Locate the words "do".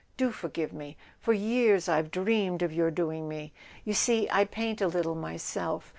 0.17-0.31